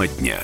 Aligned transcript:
Тема 0.00 0.08
дня. 0.08 0.40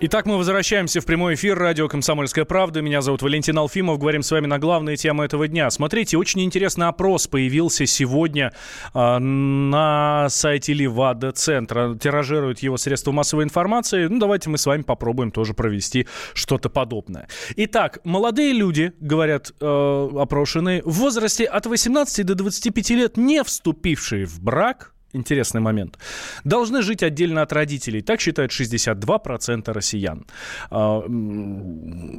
Итак, 0.00 0.26
мы 0.26 0.36
возвращаемся 0.36 1.00
в 1.00 1.06
прямой 1.06 1.34
эфир 1.34 1.58
радио 1.58 1.88
«Комсомольская 1.88 2.44
правда». 2.44 2.80
Меня 2.80 3.02
зовут 3.02 3.22
Валентин 3.22 3.58
Алфимов. 3.58 3.98
Говорим 3.98 4.22
с 4.22 4.30
вами 4.30 4.46
на 4.46 4.58
главные 4.58 4.96
темы 4.96 5.24
этого 5.24 5.46
дня. 5.48 5.70
Смотрите, 5.70 6.16
очень 6.16 6.42
интересный 6.42 6.88
опрос 6.88 7.26
появился 7.26 7.84
сегодня 7.86 8.52
э, 8.94 9.18
на 9.18 10.26
сайте 10.30 10.72
Левада-центра. 10.72 11.98
Тиражируют 11.98 12.60
его 12.60 12.78
средства 12.78 13.12
массовой 13.12 13.44
информации. 13.44 14.06
Ну, 14.06 14.18
давайте 14.18 14.48
мы 14.48 14.56
с 14.56 14.64
вами 14.64 14.82
попробуем 14.82 15.30
тоже 15.30 15.52
провести 15.52 16.06
что-то 16.32 16.70
подобное. 16.70 17.28
Итак, 17.56 17.98
молодые 18.04 18.52
люди, 18.52 18.92
говорят 19.00 19.52
э, 19.60 20.08
опрошенные, 20.18 20.82
в 20.82 20.92
возрасте 20.92 21.44
от 21.44 21.66
18 21.66 22.24
до 22.24 22.34
25 22.34 22.90
лет, 22.90 23.16
не 23.16 23.42
вступившие 23.42 24.26
в 24.26 24.40
брак, 24.40 24.93
интересный 25.14 25.60
момент. 25.60 25.98
Должны 26.44 26.82
жить 26.82 27.02
отдельно 27.02 27.42
от 27.42 27.52
родителей. 27.52 28.02
Так 28.02 28.20
считают 28.20 28.52
62% 28.52 29.72
россиян. 29.72 30.26
А, 30.70 31.02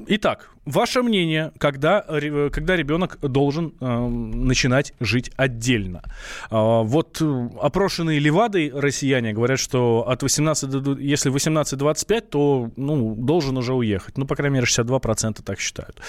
итак, 0.08 0.50
ваше 0.66 1.04
мнение, 1.04 1.52
когда, 1.58 2.02
когда 2.02 2.76
ребенок 2.76 3.20
должен 3.22 3.74
а, 3.80 4.08
начинать 4.08 4.94
жить 5.00 5.32
отдельно? 5.36 6.04
А, 6.50 6.82
вот 6.82 7.22
опрошенные 7.62 8.20
Левадой 8.20 8.72
россияне 8.74 9.34
говорят, 9.34 9.60
что 9.60 10.06
от 10.08 10.24
18 10.24 10.70
до, 10.70 10.98
если 10.98 11.32
18-25, 11.32 12.22
то 12.22 12.72
ну, 12.76 13.16
должен 13.16 13.58
уже 13.58 13.74
уехать. 13.74 14.18
Ну, 14.18 14.26
по 14.26 14.36
крайней 14.36 14.56
мере, 14.56 14.66
62% 14.66 15.44
так 15.44 15.60
считают. 15.60 16.02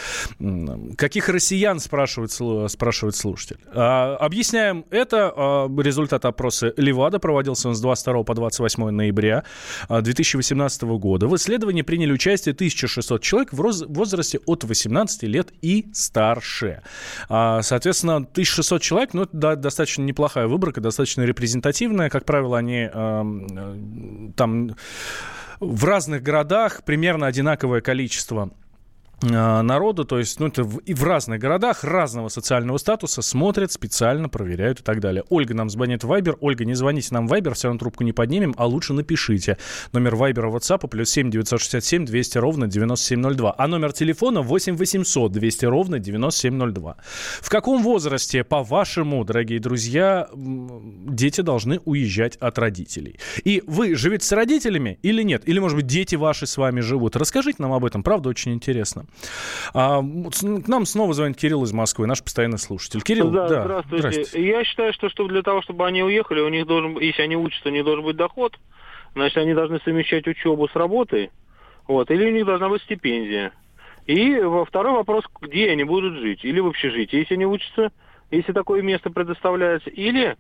Каких 0.97 1.29
россиян, 1.29 1.81
спрашивает, 1.81 2.33
спрашивает 2.71 3.17
слушатель. 3.17 3.59
Объясняем 3.73 4.85
это. 4.91 5.69
Результат 5.79 6.25
опроса 6.25 6.73
Левада 6.77 7.19
проводился 7.19 7.69
он 7.69 7.75
с 7.75 7.81
22 7.81 8.23
по 8.23 8.35
28 8.35 8.91
ноября 8.91 9.45
2018 9.89 10.83
а, 10.83 10.87
года. 10.87 11.27
В 11.27 11.37
исследовании 11.37 11.83
приняли 11.83 12.13
участие 12.13 12.53
1600 12.53 13.23
человек 13.23 13.53
в 13.53 13.57
возрасте 13.57 14.41
от 14.47 14.65
18 14.65 15.23
лет 15.25 15.53
и 15.63 15.87
старше. 15.93 16.83
А, 17.29 17.63
соответственно, 17.63 18.17
1600 18.17 18.83
человек, 18.83 19.15
ну, 19.15 19.23
это 19.23 19.57
достаточно 19.57 20.03
неплохая 20.03 20.47
выборка, 20.47 20.81
достаточно 20.81 21.23
репрезентативная. 21.23 22.11
Как 22.11 22.25
правило, 22.25 22.59
они 22.59 22.89
там 24.37 24.77
в 25.61 25.85
разных 25.85 26.23
городах 26.23 26.85
примерно 26.85 27.27
одинаковое 27.27 27.81
количество 27.81 28.51
Э, 28.57 28.66
народу, 29.23 30.05
то 30.05 30.19
есть, 30.19 30.39
ну, 30.41 30.49
это 30.49 30.63
в, 30.63 30.79
и 30.79 30.93
в 30.93 31.03
разных 31.03 31.41
городах 31.41 31.85
разного 31.85 32.29
социального 32.29 32.77
статуса 32.77 33.23
смотрят, 33.23 33.73
специально 33.73 34.29
проверяют 34.29 34.81
и 34.81 34.83
так 34.83 35.01
далее. 35.01 35.25
Ольга 35.31 35.55
нам 35.55 35.71
звонит 35.71 36.05
в 36.05 36.09
Вайбер. 36.09 36.37
Ольга, 36.41 36.67
не 36.67 36.75
звоните 36.75 37.09
нам 37.13 37.27
в 37.27 37.31
Вайбер, 37.31 37.55
все 37.55 37.69
равно 37.69 37.79
трубку 37.79 38.05
не 38.05 38.13
поднимем, 38.13 38.55
а 38.59 38.67
лучше 38.67 38.93
напишите. 38.93 39.57
Номер 39.93 40.17
Вайбера 40.17 40.51
WhatsApp 40.51 40.87
плюс 40.89 41.11
7 41.11 41.31
967 41.31 42.05
200 42.05 42.39
ровно 42.39 42.67
9702. 42.67 43.55
А 43.57 43.67
номер 43.67 43.95
телефона 43.95 44.43
8 44.43 44.77
800 44.77 45.33
200 45.33 45.65
ровно 45.65 45.99
9702. 45.99 46.97
В 47.41 47.49
каком 47.49 47.83
возрасте, 47.83 48.45
по-вашему, 48.45 49.25
дорогие 49.25 49.61
друзья, 49.61 50.29
дети 50.35 51.41
должны 51.41 51.81
уезжать 51.87 52.37
от 52.37 52.59
родителей? 52.59 53.19
И 53.45 53.63
вы 53.67 53.95
живете 53.95 54.27
с 54.27 54.33
родителями 54.33 54.99
или 55.03 55.23
нет? 55.23 55.49
Или, 55.49 55.59
может 55.59 55.77
быть, 55.77 55.87
дети 55.87 56.17
ваши 56.17 56.47
с 56.47 56.59
вами 56.59 56.81
живут? 56.81 57.17
Расскажите 57.17 57.63
нам 57.63 57.73
об 57.73 57.85
этом, 57.87 58.03
правда, 58.03 58.29
очень 58.29 58.53
интересно. 58.53 59.06
А, 59.75 60.01
к 60.01 60.69
нам 60.69 60.87
снова 60.87 61.13
звонит 61.15 61.37
Кирилл 61.37 61.65
из 61.65 61.73
Москвы, 61.73 62.07
наш 62.07 62.23
постоянный 62.23 62.59
слушатель. 62.59 63.03
Кирилл, 63.03 63.31
да, 63.31 63.49
да 63.49 63.63
здравствуйте. 63.63 64.11
здравствуйте. 64.11 64.49
Я 64.49 64.65
считаю, 64.65 64.93
что, 64.93 65.09
что 65.09 65.27
для 65.29 65.43
того, 65.43 65.63
чтобы 65.63 65.87
они 65.87 66.03
уехали, 66.03 66.41
у 66.41 66.49
них 66.49 66.67
должен, 66.67 66.99
если 66.99 67.23
они 67.23 67.37
учатся, 67.37 67.69
у 67.69 67.73
них 67.73 67.85
должен 67.85 68.05
быть 68.05 68.17
доход, 68.17 68.57
значит, 69.15 69.37
они 69.39 69.55
должны 69.55 69.81
совмещать 69.81 70.27
учебу 70.27 70.69
с 70.69 70.75
работой, 70.75 71.31
вот, 71.87 72.11
или 72.11 72.29
у 72.29 72.33
них 72.33 72.47
должна 72.47 72.69
быть 72.69 72.83
стипендия. 72.83 73.53
И 74.07 74.41
второй 74.67 74.93
вопрос, 74.93 75.25
где 75.41 75.71
они 75.71 75.85
будут 75.85 76.19
жить, 76.19 76.45
или 76.45 76.61
в 76.61 76.69
общежитии, 76.69 77.19
если 77.19 77.35
они 77.35 77.47
учатся, 77.47 77.91
если 78.31 78.53
такое 78.53 78.83
место 78.83 79.11
предоставляется, 79.11 79.91
или 79.91 80.29
э, 80.29 80.35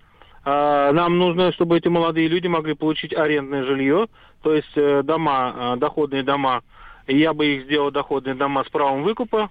нам 0.45 1.19
нужно, 1.19 1.53
чтобы 1.53 1.77
эти 1.77 1.89
молодые 1.89 2.29
люди 2.29 2.47
могли 2.47 2.75
получить 2.75 3.13
арендное 3.13 3.65
жилье, 3.65 4.07
то 4.43 4.55
есть 4.55 4.71
э, 4.77 5.03
дома, 5.03 5.75
э, 5.75 5.77
доходные 5.79 6.23
дома 6.23 6.63
я 7.07 7.33
бы 7.35 7.47
их 7.47 7.65
сделал 7.65 7.91
доходные 7.91 8.35
дома 8.35 8.65
с 8.65 8.69
правом 8.69 9.03
выкупа, 9.03 9.51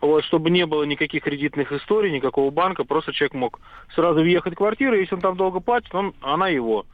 вот, 0.00 0.24
чтобы 0.24 0.50
не 0.50 0.66
было 0.66 0.82
никаких 0.84 1.22
кредитных 1.22 1.72
историй, 1.72 2.12
никакого 2.12 2.50
банка, 2.50 2.84
просто 2.84 3.12
человек 3.12 3.34
мог 3.34 3.60
сразу 3.94 4.20
въехать 4.20 4.54
в 4.54 4.56
квартиру, 4.56 4.96
если 4.96 5.14
он 5.14 5.20
там 5.20 5.36
долго 5.36 5.60
платит, 5.60 5.94
он, 5.94 6.14
она 6.20 6.48
его. 6.48 6.84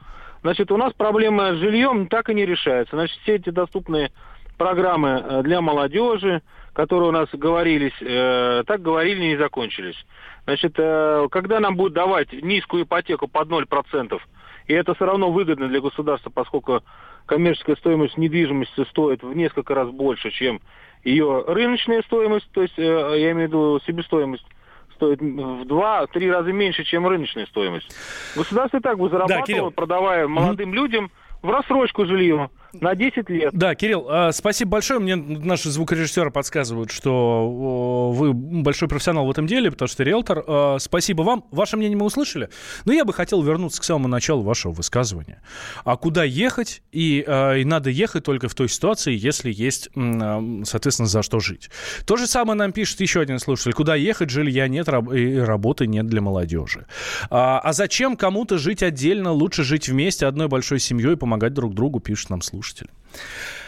Значит, 0.42 0.72
у 0.72 0.76
нас 0.76 0.92
проблема 0.92 1.52
с 1.52 1.56
жильем 1.56 2.08
так 2.08 2.28
и 2.28 2.34
не 2.34 2.44
решается. 2.44 2.96
Значит, 2.96 3.18
все 3.22 3.36
эти 3.36 3.50
доступные 3.50 4.10
программы 4.58 5.22
э, 5.24 5.42
для 5.42 5.60
молодежи, 5.60 6.42
которые 6.72 7.08
у 7.08 7.12
нас 7.12 7.28
говорились, 7.32 7.92
э, 8.00 8.64
так 8.66 8.82
говорили, 8.82 9.20
не 9.20 9.36
закончились. 9.36 9.96
Значит, 10.44 10.74
э, 10.78 11.28
когда 11.30 11.60
нам 11.60 11.76
будут 11.76 11.94
давать 11.94 12.32
низкую 12.32 12.84
ипотеку 12.84 13.28
под 13.28 13.48
0%, 13.48 14.20
и 14.66 14.72
это 14.72 14.94
все 14.94 15.06
равно 15.06 15.30
выгодно 15.30 15.68
для 15.68 15.80
государства, 15.80 16.30
поскольку 16.30 16.82
коммерческая 17.26 17.76
стоимость 17.76 18.16
недвижимости 18.16 18.84
стоит 18.90 19.22
в 19.22 19.34
несколько 19.34 19.74
раз 19.74 19.90
больше, 19.90 20.30
чем 20.30 20.60
ее 21.04 21.44
рыночная 21.46 22.02
стоимость, 22.02 22.48
то 22.52 22.62
есть 22.62 22.78
э, 22.78 22.82
я 22.82 23.32
имею 23.32 23.48
в 23.48 23.50
виду 23.50 23.80
себестоимость 23.86 24.46
стоит 24.94 25.20
в 25.20 25.64
два-три 25.64 26.30
раза 26.30 26.52
меньше, 26.52 26.84
чем 26.84 27.06
рыночная 27.06 27.46
стоимость. 27.46 27.90
Государство 28.36 28.76
и 28.78 28.80
так 28.80 28.98
бы 28.98 29.08
зарабатывало, 29.08 29.70
да, 29.70 29.74
продавая 29.74 30.28
молодым 30.28 30.70
mm-hmm. 30.70 30.74
людям 30.74 31.10
в 31.42 31.50
рассрочку 31.50 32.06
жилье 32.06 32.50
на 32.72 32.94
10 32.94 33.28
лет. 33.28 33.52
Да, 33.52 33.74
Кирилл, 33.74 34.06
а, 34.08 34.32
спасибо 34.32 34.72
большое. 34.72 34.98
Мне 34.98 35.16
наши 35.16 35.70
звукорежиссеры 35.70 36.30
подсказывают, 36.30 36.90
что 36.90 38.10
вы 38.12 38.32
большой 38.32 38.88
профессионал 38.88 39.26
в 39.26 39.30
этом 39.30 39.46
деле, 39.46 39.70
потому 39.70 39.88
что 39.88 40.02
риэлтор. 40.02 40.44
А, 40.46 40.76
спасибо 40.78 41.22
вам. 41.22 41.44
Ваше 41.50 41.76
мнение 41.76 41.98
мы 41.98 42.06
услышали. 42.06 42.48
Но 42.84 42.92
я 42.92 43.04
бы 43.04 43.12
хотел 43.12 43.42
вернуться 43.42 43.80
к 43.80 43.84
самому 43.84 44.08
началу 44.08 44.42
вашего 44.42 44.72
высказывания. 44.72 45.42
А 45.84 45.96
куда 45.96 46.24
ехать? 46.24 46.82
И, 46.92 47.22
а, 47.26 47.56
и 47.56 47.64
надо 47.64 47.90
ехать 47.90 48.24
только 48.24 48.48
в 48.48 48.54
той 48.54 48.68
ситуации, 48.68 49.14
если 49.14 49.52
есть, 49.52 49.90
соответственно, 49.94 51.08
за 51.08 51.22
что 51.22 51.40
жить. 51.40 51.70
То 52.06 52.16
же 52.16 52.26
самое 52.26 52.56
нам 52.56 52.72
пишет 52.72 53.00
еще 53.00 53.20
один 53.20 53.38
слушатель. 53.38 53.72
Куда 53.72 53.96
ехать? 53.96 54.30
Жилья 54.30 54.66
нет, 54.68 54.88
и 54.88 55.36
работы 55.36 55.86
нет 55.86 56.06
для 56.06 56.22
молодежи. 56.22 56.86
А 57.30 57.72
зачем 57.72 58.16
кому-то 58.16 58.56
жить 58.56 58.82
отдельно? 58.82 59.32
Лучше 59.32 59.62
жить 59.62 59.88
вместе, 59.88 60.26
одной 60.26 60.48
большой 60.48 60.78
семьей, 60.78 61.16
помогать 61.16 61.52
друг 61.52 61.74
другу, 61.74 62.00
пишет 62.00 62.30
нам 62.30 62.40
слушатель 62.40 62.61
слушатель. 62.62 62.88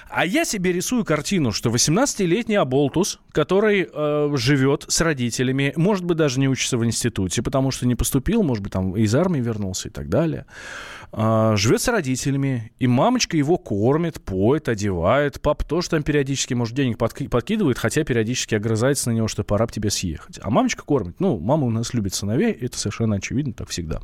А 0.09 0.25
я 0.25 0.45
себе 0.45 0.73
рисую 0.73 1.05
картину, 1.05 1.51
что 1.51 1.71
18-летний 1.71 2.55
Аболтус, 2.55 3.19
который 3.33 3.89
э, 3.93 4.31
живет 4.37 4.85
с 4.87 5.01
родителями, 5.01 5.73
может 5.75 6.05
быть, 6.05 6.17
даже 6.17 6.39
не 6.39 6.49
учится 6.49 6.79
в 6.79 6.85
институте, 6.85 7.43
потому 7.43 7.73
что 7.73 7.85
не 7.85 7.97
поступил, 7.97 8.45
может 8.45 8.63
быть, 8.63 8.73
там 8.73 8.97
из 8.97 9.13
армии 9.17 9.41
вернулся 9.41 9.89
и 9.89 9.91
так 9.91 10.09
далее, 10.09 10.47
э, 11.13 11.55
живет 11.57 11.81
с 11.81 11.89
родителями, 11.89 12.71
и 12.79 12.87
мамочка 12.87 13.37
его 13.37 13.59
кормит, 13.59 14.23
поет, 14.23 14.69
одевает, 14.69 15.41
пап 15.41 15.65
тоже 15.65 15.91
там 15.91 16.05
периодически, 16.05 16.55
может, 16.55 16.77
денег 16.77 16.97
подки- 16.97 17.29
подкидывает, 17.29 17.79
хотя 17.79 18.05
периодически 18.05 18.55
огрызается 18.55 19.11
на 19.11 19.15
него, 19.15 19.27
что 19.27 19.43
пора 19.43 19.67
бы 19.67 19.73
тебе 19.73 19.91
съехать. 19.91 20.39
А 20.41 20.49
мамочка 20.49 20.85
кормит. 20.85 21.19
Ну, 21.19 21.41
мама 21.41 21.67
у 21.67 21.71
нас 21.71 21.93
любит 21.93 22.15
сыновей, 22.15 22.53
это 22.53 22.79
совершенно 22.79 23.17
очевидно, 23.17 23.53
так 23.53 23.69
всегда. 23.69 24.01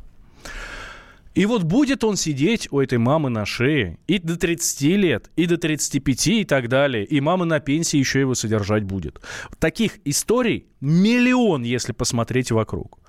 И 1.33 1.45
вот 1.45 1.63
будет 1.63 2.03
он 2.03 2.17
сидеть 2.17 2.67
у 2.71 2.79
этой 2.79 2.97
мамы 2.97 3.29
на 3.29 3.45
шее 3.45 3.97
и 4.07 4.19
до 4.19 4.37
30 4.37 4.81
лет, 4.97 5.31
и 5.35 5.45
до 5.45 5.57
35 5.57 6.27
и 6.27 6.45
так 6.45 6.67
далее. 6.67 7.05
И 7.05 7.21
мама 7.21 7.45
на 7.45 7.59
пенсии 7.59 7.97
еще 7.97 8.19
его 8.19 8.35
содержать 8.35 8.83
будет. 8.83 9.21
Таких 9.59 9.99
историй 10.03 10.67
миллион, 10.81 11.63
если 11.63 11.93
посмотреть 11.93 12.51
вокруг. 12.51 12.99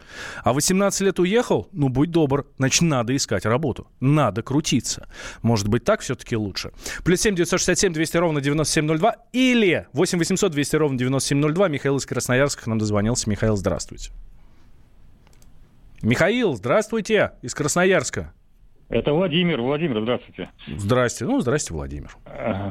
А 0.45 0.53
18 0.53 1.01
лет 1.01 1.19
уехал? 1.19 1.69
Ну, 1.73 1.89
будь 1.89 2.11
добр, 2.11 2.47
значит, 2.59 2.83
надо 2.83 3.17
искать 3.17 3.45
работу. 3.45 3.89
Надо 4.01 4.43
крутиться. 4.43 5.09
Может 5.43 5.69
быть, 5.69 5.85
так 5.85 6.01
все-таки 6.01 6.37
лучше. 6.37 6.73
Плюс 7.05 7.21
7 7.21 7.35
967 7.35 7.93
200 7.93 8.17
ровно 8.19 8.41
9702 8.41 9.17
или 9.33 9.87
8 9.93 10.19
800 10.19 10.53
200 10.53 10.77
ровно 10.77 10.99
9702. 10.99 11.69
Михаил 11.69 11.97
из 11.97 12.07
Красноярска 12.07 12.69
нам 12.69 12.79
дозвонился. 12.79 13.29
Михаил, 13.29 13.57
здравствуйте. 13.57 14.13
Михаил, 16.03 16.55
здравствуйте, 16.55 17.31
из 17.43 17.55
Красноярска. 17.55 18.33
Это 18.89 19.13
Владимир. 19.13 19.61
Владимир, 19.61 20.01
здравствуйте. 20.03 20.51
Здрасте. 20.67 21.25
Ну, 21.25 21.41
здрасте, 21.41 21.73
Владимир. 21.73 22.11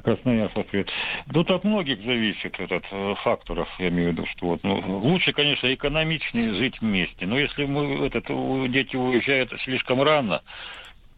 Красноярск 0.04 0.58
ответ. 0.58 0.90
Тут 1.34 1.50
от 1.50 1.64
многих 1.64 2.04
зависит 2.04 2.60
этот 2.60 2.84
э, 2.92 3.16
факторов, 3.24 3.70
я 3.80 3.88
имею 3.88 4.10
в 4.10 4.12
виду, 4.12 4.26
что 4.28 4.48
вот, 4.48 4.64
ну, 4.64 5.00
лучше, 5.00 5.32
конечно, 5.32 5.74
экономичнее 5.74 6.56
жить 6.56 6.82
вместе. 6.82 7.26
Но 7.26 7.40
если 7.40 7.64
мы, 7.64 8.06
этот, 8.06 8.26
дети 8.70 8.98
уезжают 8.98 9.54
слишком 9.64 10.04
рано, 10.04 10.42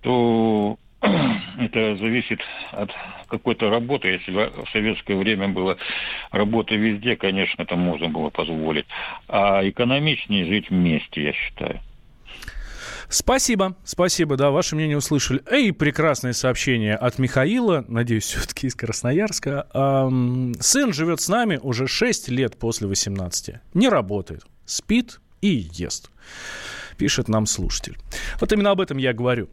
то 0.02 0.78
это 1.02 1.96
зависит 1.98 2.42
от 2.72 2.92
какой-то 3.28 3.72
работы. 3.72 4.10
Если 4.10 4.32
в 4.32 4.70
советское 4.72 5.16
время 5.16 5.48
было 5.48 5.78
работа 6.30 6.76
везде, 6.76 7.16
конечно, 7.16 7.64
это 7.64 7.76
можно 7.76 8.08
было 8.08 8.30
позволить. 8.30 8.86
А 9.28 9.68
экономичнее 9.68 10.46
жить 10.46 10.70
вместе, 10.70 11.24
я 11.24 11.34
считаю. 11.34 11.82
Спасибо, 13.10 13.76
спасибо, 13.84 14.38
да, 14.38 14.52
ваше 14.52 14.76
мнение 14.76 14.98
услышали. 14.98 15.42
Эй, 15.50 15.72
прекрасное 15.74 16.34
сообщение 16.34 16.96
от 16.96 17.20
Михаила, 17.20 17.86
надеюсь, 17.88 18.24
все-таки 18.26 18.68
из 18.68 18.76
Красноярска. 18.76 19.68
Эм, 19.74 20.54
сын 20.60 20.94
живет 20.94 21.22
с 21.22 21.28
нами 21.28 21.60
уже 21.62 21.88
6 21.88 22.30
лет 22.30 22.58
после 22.58 22.88
18. 22.88 23.56
Не 23.74 23.90
работает, 23.90 24.44
спит 24.66 25.20
и 25.42 25.70
ест 25.74 26.10
пишет 26.98 27.28
нам 27.28 27.46
слушатель. 27.46 27.98
Вот 28.40 28.52
именно 28.54 28.72
об 28.72 28.80
этом 28.80 28.98
я 28.98 29.14
говорю. 29.14 29.50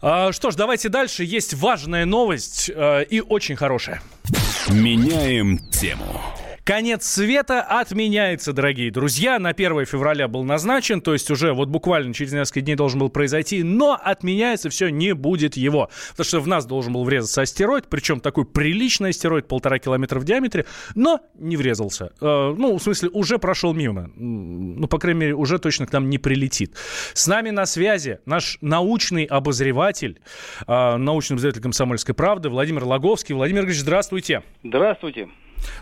А, 0.00 0.32
что 0.32 0.50
ж, 0.50 0.54
давайте 0.54 0.88
дальше. 0.88 1.24
Есть 1.24 1.54
важная 1.54 2.04
новость 2.04 2.70
а, 2.74 3.00
и 3.00 3.20
очень 3.20 3.56
хорошая. 3.56 4.02
Меняем 4.68 5.58
тему. 5.70 6.20
Конец 6.64 7.04
света 7.04 7.60
отменяется, 7.60 8.54
дорогие 8.54 8.90
друзья. 8.90 9.38
На 9.38 9.50
1 9.50 9.84
февраля 9.84 10.28
был 10.28 10.44
назначен, 10.44 11.02
то 11.02 11.12
есть 11.12 11.30
уже 11.30 11.52
вот 11.52 11.68
буквально 11.68 12.14
через 12.14 12.32
несколько 12.32 12.62
дней 12.62 12.74
должен 12.74 13.00
был 13.00 13.10
произойти, 13.10 13.62
но 13.62 14.00
отменяется 14.02 14.70
все, 14.70 14.88
не 14.88 15.12
будет 15.12 15.58
его. 15.58 15.90
Потому 16.12 16.24
что 16.24 16.40
в 16.40 16.48
нас 16.48 16.64
должен 16.64 16.94
был 16.94 17.04
врезаться 17.04 17.42
астероид, 17.42 17.88
причем 17.90 18.18
такой 18.18 18.46
приличный 18.46 19.10
астероид, 19.10 19.46
полтора 19.46 19.78
километра 19.78 20.18
в 20.18 20.24
диаметре, 20.24 20.64
но 20.94 21.20
не 21.38 21.58
врезался. 21.58 22.12
Э, 22.22 22.54
ну, 22.56 22.78
в 22.78 22.82
смысле, 22.82 23.10
уже 23.10 23.38
прошел 23.38 23.74
мимо. 23.74 24.10
Ну, 24.16 24.88
по 24.88 24.98
крайней 24.98 25.20
мере, 25.20 25.34
уже 25.34 25.58
точно 25.58 25.86
к 25.86 25.92
нам 25.92 26.08
не 26.08 26.16
прилетит. 26.16 26.76
С 27.12 27.26
нами 27.26 27.50
на 27.50 27.66
связи 27.66 28.20
наш 28.24 28.56
научный 28.62 29.24
обозреватель, 29.24 30.18
э, 30.66 30.96
научный 30.96 31.34
обозреватель 31.34 31.60
«Комсомольской 31.60 32.14
правды» 32.14 32.48
Владимир 32.48 32.84
Логовский. 32.84 33.34
Владимир 33.34 33.66
Ильич, 33.66 33.80
здравствуйте. 33.80 34.42
Здравствуйте. 34.62 35.28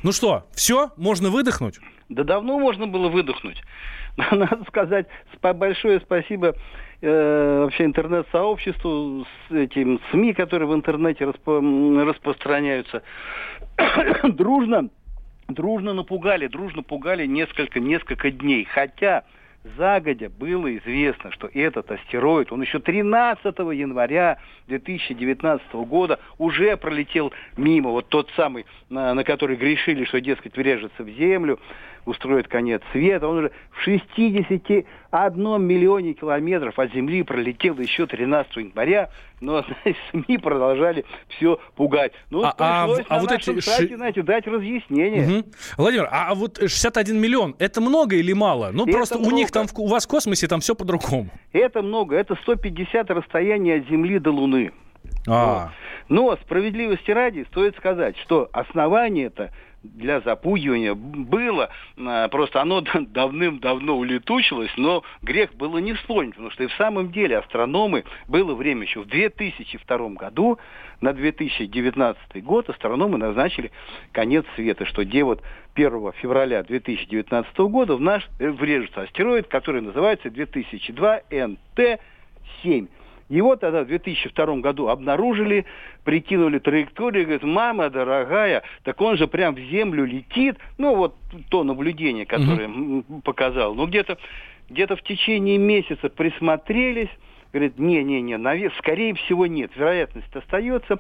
Ну 0.02 0.12
что, 0.12 0.46
все? 0.52 0.90
Можно 0.96 1.31
выдохнуть? 1.31 1.81
Да 2.08 2.25
давно 2.25 2.58
можно 2.58 2.87
было 2.87 3.08
выдохнуть. 3.08 3.62
Надо 4.17 4.64
сказать 4.69 5.06
большое 5.40 6.00
спасибо 6.00 6.55
э, 7.00 7.58
вообще 7.62 7.84
интернет-сообществу, 7.84 9.26
с 9.49 9.52
этим 9.52 10.00
СМИ, 10.11 10.34
которые 10.34 10.69
в 10.69 10.75
интернете 10.75 11.25
распо- 11.25 12.05
распространяются. 12.05 13.02
дружно, 14.25 14.90
дружно 15.49 15.94
напугали, 15.94 16.46
дружно 16.46 16.82
пугали 16.82 17.26
несколько, 17.26 17.81
несколько 17.81 18.31
дней. 18.31 18.64
Хотя 18.64 19.25
загодя 19.76 20.29
было 20.29 20.76
известно, 20.76 21.31
что 21.31 21.49
этот 21.53 21.91
астероид, 21.91 22.53
он 22.53 22.62
еще 22.62 22.81
13 22.81 23.44
января 23.44 24.38
2019 24.69 25.73
года 25.73 26.19
уже 26.38 26.76
пролетел 26.76 27.32
мимо, 27.56 27.91
вот 27.91 28.09
тот 28.09 28.31
самый, 28.37 28.67
на, 28.88 29.14
на 29.14 29.25
который 29.25 29.56
грешили, 29.56 30.05
что, 30.05 30.20
дескать, 30.20 30.56
врежется 30.56 31.03
в 31.03 31.09
Землю, 31.09 31.59
устроит 32.05 32.49
конец 32.49 32.82
света. 32.93 33.29
Он 33.29 33.38
уже 33.38 33.53
в 33.70 33.82
61 35.12 35.62
миллионе 35.62 36.14
километров 36.14 36.79
от 36.79 36.93
Земли 36.93 37.23
пролетел 37.23 37.79
еще 37.79 38.06
13 38.06 38.56
января, 38.56 39.11
но 39.41 39.64
СМИ 40.11 40.38
продолжали 40.38 41.05
все 41.29 41.59
пугать. 41.76 42.12
Ну, 42.31 42.43
а, 42.43 42.55
а 42.56 42.87
пришлось 42.87 43.06
а, 43.09 43.14
на 43.14 43.19
а 43.19 43.20
вот 43.20 43.32
эти 43.32 43.61
сайте, 43.61 43.97
знаете, 43.97 44.23
дать 44.23 44.47
разъяснение. 44.47 45.41
Угу. 45.41 45.49
Владимир, 45.76 46.09
а 46.11 46.35
вот 46.35 46.59
61 46.59 47.20
миллион, 47.20 47.55
это 47.59 47.81
много 47.81 48.17
или 48.17 48.32
мало? 48.32 48.70
Ну, 48.73 48.85
это 48.85 48.93
просто 48.93 49.19
много. 49.19 49.35
у 49.35 49.37
них 49.37 49.50
там, 49.50 49.67
у 49.76 49.87
вас 49.87 50.06
в 50.06 50.09
космосе 50.09 50.49
там 50.49 50.61
все 50.61 50.75
по-другому. 50.75 51.29
Это 51.53 51.82
много, 51.82 52.17
это 52.17 52.35
150 52.37 53.11
расстояния 53.11 53.76
от 53.76 53.88
Земли 53.88 54.19
до 54.19 54.31
Луны. 54.31 54.73
А. 55.29 55.73
Но 56.08 56.37
справедливости 56.37 57.11
ради 57.11 57.44
стоит 57.50 57.76
сказать, 57.76 58.17
что 58.19 58.49
основание 58.53 59.26
это 59.26 59.50
для 59.82 60.20
запугивания 60.20 60.94
было, 60.94 61.70
а, 61.99 62.29
просто 62.29 62.61
оно 62.61 62.81
давным-давно 62.94 63.96
улетучилось, 63.96 64.73
но 64.76 65.02
грех 65.23 65.55
было 65.55 65.79
не 65.79 65.93
вспомнить, 65.94 66.34
потому 66.34 66.50
что 66.50 66.64
и 66.64 66.69
в 66.69 66.75
самом 66.75 67.11
деле 67.12 67.38
астрономы, 67.38 68.05
было 68.29 68.55
время 68.55 68.82
еще 68.82 69.00
в 69.00 69.06
2002 69.06 70.08
году, 70.11 70.58
на 71.00 71.12
2019 71.12 72.44
год 72.44 72.69
астрономы 72.70 73.19
назначили 73.19 73.73
конец 74.12 74.44
света, 74.55 74.87
что 74.87 75.05
где 75.05 75.25
вот 75.25 75.43
1 75.75 76.12
февраля 76.12 76.62
2019 76.62 77.58
года 77.58 77.96
в 77.96 78.00
наш 78.00 78.29
врежется 78.38 79.02
астероид, 79.02 79.49
который 79.49 79.81
называется 79.81 80.31
2002 80.31 81.23
НТ-7. 81.31 82.88
Его 83.32 83.56
тогда 83.56 83.82
в 83.82 83.87
2002 83.87 84.56
году 84.56 84.88
обнаружили, 84.88 85.64
прикинули 86.05 86.58
траекторию, 86.58 87.25
говорят, 87.25 87.43
мама 87.43 87.88
дорогая, 87.88 88.62
так 88.84 89.00
он 89.00 89.17
же 89.17 89.26
прям 89.26 89.55
в 89.55 89.58
землю 89.58 90.05
летит. 90.05 90.58
Ну, 90.76 90.94
вот 90.94 91.17
то 91.49 91.64
наблюдение, 91.64 92.26
которое 92.26 92.69
mm-hmm. 92.69 93.23
показал. 93.23 93.75
Ну, 93.75 93.87
где-то 93.87 94.19
где 94.69 94.87
в 94.87 95.02
течение 95.02 95.56
месяца 95.56 96.11
присмотрелись, 96.11 97.08
говорит, 97.55 97.79
не-не-не, 97.79 98.70
скорее 98.76 99.14
всего 99.14 99.46
нет, 99.46 99.70
вероятность 99.76 100.37
остается, 100.37 100.99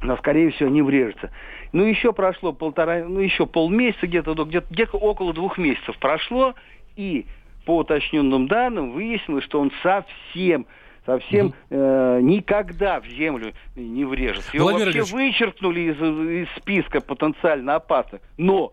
но, 0.00 0.16
скорее 0.16 0.52
всего, 0.52 0.70
не 0.70 0.80
врежется. 0.80 1.30
Ну, 1.72 1.84
еще 1.84 2.14
прошло 2.14 2.54
полтора, 2.54 3.04
ну, 3.06 3.20
еще 3.20 3.44
полмесяца, 3.44 4.06
где-то 4.06 4.32
где-то, 4.32 4.66
где-то 4.70 4.96
около 4.96 5.34
двух 5.34 5.58
месяцев 5.58 5.98
прошло, 5.98 6.54
и 6.96 7.26
по 7.66 7.78
уточненным 7.78 8.48
данным 8.48 8.92
выяснилось, 8.92 9.44
что 9.44 9.60
он 9.60 9.70
совсем 9.82 10.66
совсем 11.06 11.54
э, 11.70 12.20
никогда 12.22 13.00
в 13.00 13.06
землю 13.06 13.54
не 13.76 14.04
врежется. 14.04 14.50
Его 14.52 14.64
Владимир 14.64 14.86
вообще 14.86 15.00
Ильич... 15.00 15.12
вычеркнули 15.12 15.80
из, 15.80 16.46
из 16.46 16.56
списка 16.56 17.00
потенциально 17.00 17.76
опасных. 17.76 18.20
Но 18.36 18.72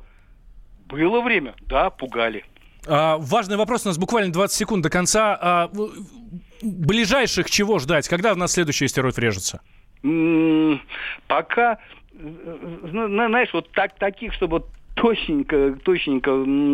было 0.87 1.21
время, 1.21 1.55
да, 1.61 1.89
пугали. 1.89 2.43
А, 2.87 3.17
важный 3.17 3.57
вопрос, 3.57 3.85
у 3.85 3.89
нас 3.89 3.97
буквально 3.97 4.31
20 4.31 4.57
секунд 4.57 4.83
до 4.83 4.89
конца. 4.89 5.37
А, 5.39 5.71
ближайших 6.61 7.49
чего 7.49 7.79
ждать? 7.79 8.07
Когда 8.07 8.33
у 8.33 8.35
нас 8.35 8.53
следующий 8.53 8.85
астероид 8.85 9.17
врежется? 9.17 9.61
М-м, 10.03 10.81
пока, 11.27 11.79
знаешь, 12.13 13.49
вот 13.53 13.71
так, 13.71 13.97
таких, 13.97 14.33
чтобы 14.33 14.63
точненько, 14.97 15.77
точненько 15.83 16.31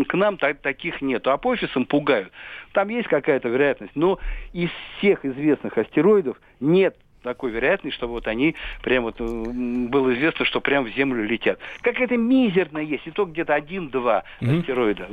к 0.08 0.14
нам 0.14 0.38
так, 0.38 0.60
таких 0.60 1.02
нету. 1.02 1.32
А 1.32 1.38
по 1.38 1.50
офисам 1.50 1.86
пугают. 1.86 2.32
Там 2.72 2.90
есть 2.90 3.08
какая-то 3.08 3.50
вероятность, 3.50 3.96
но 3.96 4.18
из 4.54 4.70
всех 4.98 5.26
известных 5.26 5.78
астероидов 5.78 6.38
нет 6.60 6.96
такой 7.24 7.52
вероятность, 7.52 7.96
чтобы 7.96 8.14
вот 8.14 8.28
они 8.28 8.56
прям 8.82 9.04
вот 9.04 9.20
было 9.20 10.14
известно, 10.14 10.46
что 10.46 10.62
прям 10.62 10.86
в 10.86 10.90
Землю 10.96 11.24
летят. 11.24 11.60
Как 11.82 12.00
это 12.00 12.18
мизерно 12.18 12.80
есть, 12.80 13.08
и 13.08 13.12
то 13.12 13.26
где-то 13.26 13.54
один-два 13.56 14.24
mm-hmm. 14.42 14.60
астероида. 14.60 15.08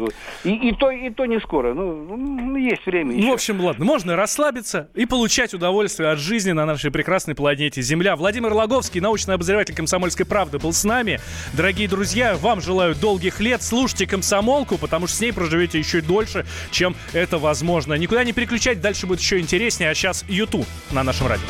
И, 0.45 0.69
и, 0.69 0.73
то, 0.75 0.91
и 0.91 1.11
то 1.11 1.27
не 1.27 1.41
скоро. 1.41 1.73
Ну, 1.73 2.17
ну 2.17 2.57
есть 2.57 2.85
время 2.85 3.12
еще. 3.12 3.25
Ну, 3.25 3.31
в 3.31 3.35
общем, 3.35 3.61
ладно, 3.61 3.85
можно 3.85 4.17
расслабиться 4.17 4.90
и 4.95 5.07
получать 5.07 5.55
удовольствие 5.55 6.11
от 6.11 6.19
жизни 6.19 6.52
на 6.52 6.67
нашей 6.67 6.90
прекрасной 6.90 7.35
планете 7.35 7.81
Земля. 7.83 8.17
Владимир 8.17 8.52
Логовский, 8.52 9.00
научный 9.00 9.35
обозреватель 9.35 9.75
«Комсомольской 9.75 10.26
правды», 10.26 10.59
был 10.59 10.73
с 10.73 10.85
нами. 10.85 11.21
Дорогие 11.55 11.88
друзья, 11.88 12.37
вам 12.37 12.61
желаю 12.61 12.95
долгих 12.95 13.40
лет. 13.40 13.62
Слушайте 13.62 14.07
«Комсомолку», 14.07 14.76
потому 14.79 15.07
что 15.07 15.17
с 15.17 15.21
ней 15.21 15.33
проживете 15.33 15.79
еще 15.79 16.00
дольше, 16.00 16.45
чем 16.71 16.95
это 17.12 17.38
возможно. 17.38 17.95
Никуда 17.95 18.25
не 18.25 18.33
переключать, 18.33 18.81
дальше 18.81 19.07
будет 19.07 19.21
еще 19.21 19.38
интереснее. 19.38 19.90
А 19.90 19.95
сейчас 19.95 20.25
YouTube 20.29 20.67
на 20.90 21.02
нашем 21.02 21.29
радио. 21.29 21.47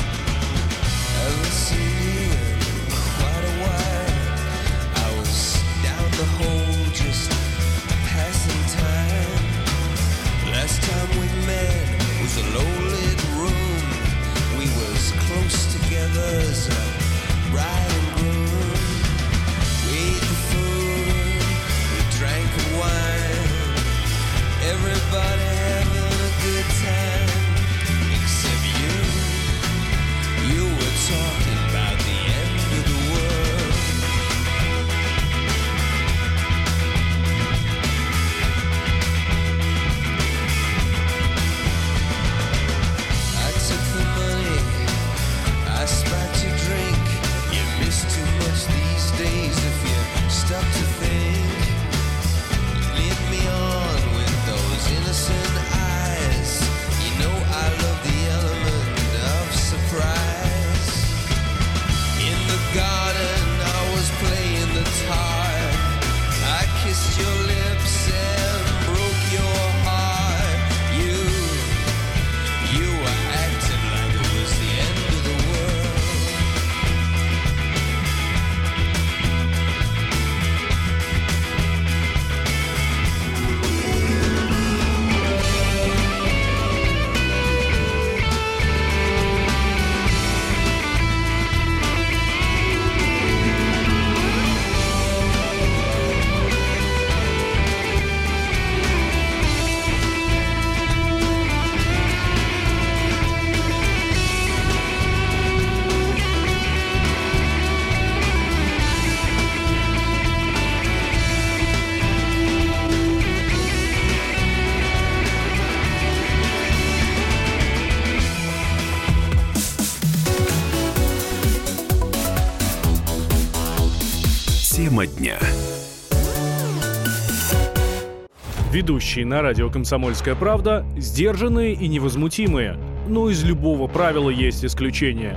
Ведущие 128.85 129.27
на 129.27 129.43
радио 129.43 129.69
«Комсомольская 129.69 130.35
правда» 130.35 130.87
сдержанные 130.97 131.75
и 131.75 131.87
невозмутимые. 131.87 132.79
Но 133.07 133.29
из 133.29 133.45
любого 133.45 133.89
правила 133.89 134.31
есть 134.31 134.65
исключение. 134.65 135.35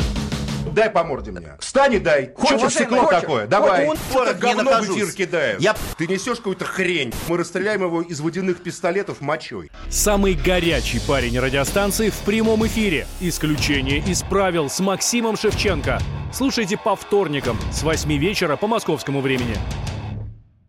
Дай 0.71 0.89
по 0.89 1.03
морде 1.03 1.31
мне. 1.31 1.49
Встань 1.59 1.95
и 1.95 1.99
дай. 1.99 2.31
Хочешь 2.37 2.71
стекло 2.73 3.05
такое? 3.05 3.45
Давай. 3.45 3.85
Хочешь, 3.85 4.01
Что 4.11 4.25
ты 4.33 4.39
говно 4.39 4.71
в 4.81 4.85
эфир 4.85 5.11
кидаешь? 5.11 5.59
Я- 5.59 5.75
Ты 5.97 6.07
несешь 6.07 6.37
какую-то 6.37 6.63
хрень. 6.63 7.11
Мы 7.27 7.35
расстреляем 7.37 7.81
его 7.83 8.01
из 8.01 8.21
водяных 8.21 8.63
пистолетов 8.63 9.19
мочой. 9.19 9.69
Самый 9.89 10.35
горячий 10.35 11.01
парень 11.05 11.37
радиостанции 11.37 12.11
в 12.11 12.17
прямом 12.19 12.65
эфире. 12.67 13.07
Исключение 13.19 13.97
из 13.99 14.23
правил 14.23 14.69
с 14.69 14.79
Максимом 14.79 15.35
Шевченко. 15.35 15.99
Слушайте 16.31 16.77
по 16.77 16.95
вторникам 16.95 17.57
с 17.73 17.83
8 17.83 18.17
вечера 18.17 18.55
по 18.55 18.67
московскому 18.67 19.19
времени. 19.19 19.57